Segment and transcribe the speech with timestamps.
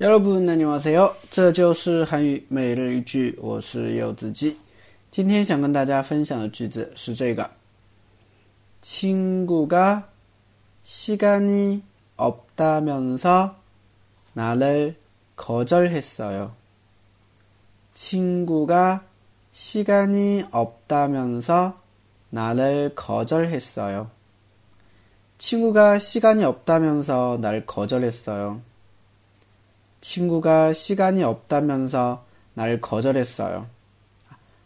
[0.00, 1.14] 여러분 안녕하세요.
[1.30, 4.56] 这就是韩语每日一句我是柚子鸡
[5.10, 7.48] 今天想跟大家分享的句子是这个
[8.80, 10.08] 친구가
[10.82, 11.82] 시간이
[12.16, 13.56] 없다면서
[14.34, 14.96] 나를
[15.36, 16.54] 거절했어요.
[17.94, 19.04] 친구가
[19.52, 21.80] 시간이 없다면서
[22.30, 24.10] 나를 거절했어요.
[25.38, 28.60] 친구가 시간이 없다면서 날 거절했어요.
[30.08, 33.66] 친구가 시간이 없다면서 나를 거절했어요.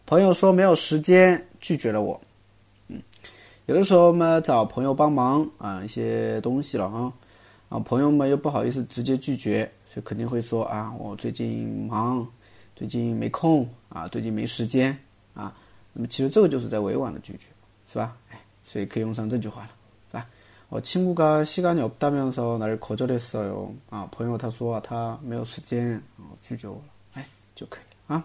[0.05, 2.19] 朋友说没有时间拒绝了我。
[2.87, 3.01] 嗯，
[3.67, 7.13] 有的时候嘛，找朋友帮忙啊，一些东西了啊，
[7.69, 12.27] 啊，朋友们又不好意思直接拒绝，所以肯定会说啊，我最近忙，
[12.75, 14.97] 最近没空啊，最近没时间
[15.33, 15.55] 啊。
[15.93, 17.45] 那么其实这个就是在委婉的拒绝，
[17.87, 18.17] 是吧？
[18.31, 19.69] 哎，所以可以用上这句话了。
[20.73, 25.99] 我친구가시간이없다면서나를거절했어요啊，朋友他说他没有时间
[26.41, 26.83] 拒绝我了，
[27.15, 28.23] 哎，就可以啊。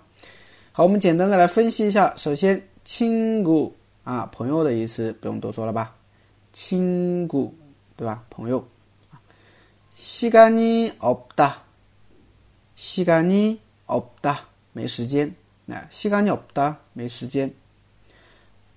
[0.72, 2.14] 好，我们简单的来分析一下。
[2.16, 3.72] 首先，친구
[4.04, 5.94] 啊，朋友的意思不用多说了吧？
[6.52, 7.50] 친구
[7.96, 8.22] 对吧？
[8.28, 8.62] 朋友。
[9.96, 11.54] 시간이없 다，
[12.76, 13.58] 시간이없
[14.20, 14.36] 다，
[14.72, 15.34] 没时间。
[15.64, 17.50] 那시간이없 다， 没时间。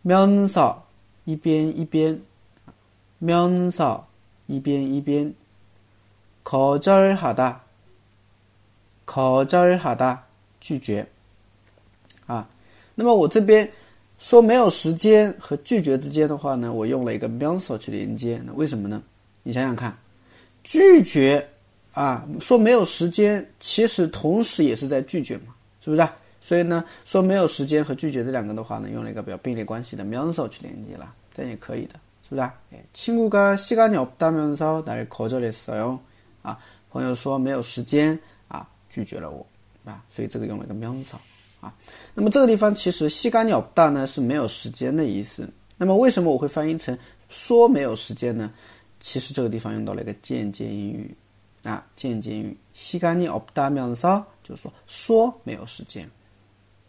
[0.06, 0.78] 면 서，
[1.26, 2.22] 一边一边。
[3.22, 4.02] 면 서，
[4.48, 5.34] 一边一边。
[6.44, 7.56] 거절하 다，
[9.06, 10.20] 거절하 다，
[10.62, 11.06] 拒绝。
[12.26, 12.48] 啊，
[12.96, 13.70] 那么我这边
[14.18, 18.42] 说没有时间和拒绝之间的话呢，我用了一个면 서去连接。
[18.46, 19.04] 那为什么呢？
[19.44, 19.94] 你想想看，
[20.64, 21.46] 拒绝
[21.92, 26.08] 啊，说没有时间，其实同时也是在拒绝嘛，是不是？
[26.40, 32.00] 所以呢，说没有时间和拒绝这两个的话呢，用了一个比较并列关系的면 서去连接了，这样也可以的。
[32.32, 32.42] 是不是？
[32.42, 32.52] 哎，
[32.94, 36.00] 친구가시간이없다면서나를거절했어 요。
[36.42, 36.60] 啊，
[36.90, 38.18] 朋友说没有时间
[38.48, 39.46] 啊，拒绝了我
[39.86, 41.16] 啊，所以这个用了一个명사
[41.62, 41.74] 啊。
[42.14, 45.50] 那么这个地方其实시간이없다呢是没有时间的意思。
[45.78, 46.98] 那么为什么我会翻译成
[47.30, 48.52] 说没有时间呢？
[49.00, 51.16] 其实这个地方用到了一个间接英语
[51.64, 56.10] 啊，间接英语시간이없다면서就是说说没有时间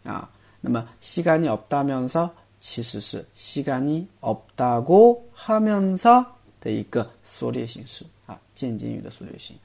[0.03, 0.29] 啊。
[0.61, 2.29] 那么시간이없다면서
[2.63, 6.25] 其实是시간이없다고하면서
[6.59, 9.55] 的一个缩略形式啊，间接语的缩略型。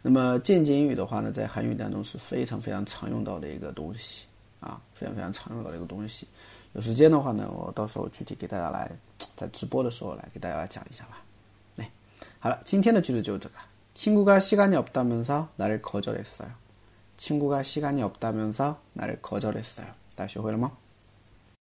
[0.00, 4.24] 那么间接语的话呢，在韩语当中是非常非常常用到的一个东西
[4.60, 6.26] 啊，非常非常常用到的一个东西。
[6.74, 8.90] 有时间的话呢，我到时候具体给大家来
[9.36, 11.22] 在直播的时候来给大家来讲一下吧。
[11.76, 11.90] 来，
[12.38, 13.54] 好了，今天的句子就是这个。
[13.98, 16.52] 친구가시간이없다면서나를거절했어 요。
[17.16, 19.86] 친구가시간이없다면서나를거절했어 요。
[20.14, 20.70] 大家学会了吗？